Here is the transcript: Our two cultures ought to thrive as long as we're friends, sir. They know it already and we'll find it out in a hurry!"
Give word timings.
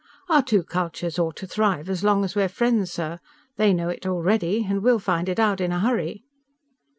Our 0.29 0.41
two 0.41 0.63
cultures 0.63 1.19
ought 1.19 1.35
to 1.35 1.45
thrive 1.45 1.87
as 1.87 2.03
long 2.03 2.25
as 2.25 2.35
we're 2.35 2.49
friends, 2.49 2.91
sir. 2.91 3.19
They 3.57 3.71
know 3.71 3.89
it 3.89 4.07
already 4.07 4.65
and 4.67 4.81
we'll 4.81 4.97
find 4.97 5.29
it 5.29 5.39
out 5.39 5.61
in 5.61 5.71
a 5.71 5.79
hurry!" 5.79 6.23